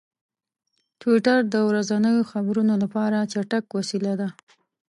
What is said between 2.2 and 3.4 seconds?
خبرونو لپاره